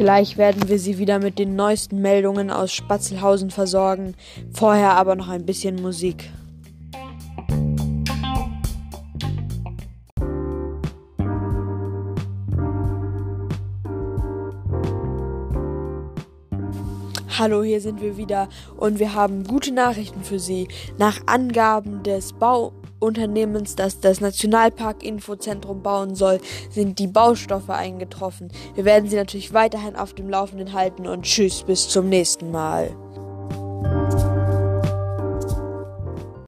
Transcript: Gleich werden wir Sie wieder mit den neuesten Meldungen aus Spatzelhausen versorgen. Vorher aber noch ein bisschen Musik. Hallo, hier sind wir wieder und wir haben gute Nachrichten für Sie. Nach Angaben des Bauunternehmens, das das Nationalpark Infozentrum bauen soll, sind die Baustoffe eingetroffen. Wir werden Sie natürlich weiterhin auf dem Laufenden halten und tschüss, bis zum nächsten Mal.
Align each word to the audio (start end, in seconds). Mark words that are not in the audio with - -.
Gleich 0.00 0.38
werden 0.38 0.66
wir 0.70 0.78
Sie 0.78 0.96
wieder 0.96 1.18
mit 1.18 1.38
den 1.38 1.56
neuesten 1.56 2.00
Meldungen 2.00 2.50
aus 2.50 2.72
Spatzelhausen 2.72 3.50
versorgen. 3.50 4.14
Vorher 4.50 4.92
aber 4.92 5.14
noch 5.14 5.28
ein 5.28 5.44
bisschen 5.44 5.76
Musik. 5.76 6.30
Hallo, 17.38 17.62
hier 17.62 17.82
sind 17.82 18.00
wir 18.00 18.16
wieder 18.16 18.48
und 18.78 19.00
wir 19.00 19.12
haben 19.12 19.44
gute 19.44 19.70
Nachrichten 19.70 20.24
für 20.24 20.38
Sie. 20.38 20.66
Nach 20.96 21.20
Angaben 21.26 22.02
des 22.04 22.32
Bauunternehmens, 23.00 23.76
das 23.76 24.00
das 24.00 24.20
Nationalpark 24.20 25.02
Infozentrum 25.02 25.82
bauen 25.82 26.14
soll, 26.14 26.38
sind 26.70 26.98
die 26.98 27.06
Baustoffe 27.06 27.70
eingetroffen. 27.70 28.52
Wir 28.74 28.84
werden 28.84 29.08
Sie 29.08 29.16
natürlich 29.16 29.54
weiterhin 29.54 29.96
auf 29.96 30.14
dem 30.14 30.28
Laufenden 30.28 30.74
halten 30.74 31.06
und 31.06 31.22
tschüss, 31.22 31.62
bis 31.62 31.88
zum 31.88 32.08
nächsten 32.08 32.50
Mal. 32.50 32.94